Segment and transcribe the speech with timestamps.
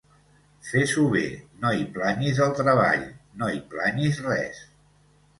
[0.67, 1.19] Fes-ho bé:
[1.65, 3.03] no hi planyis el treball,
[3.41, 4.63] no hi planyis res.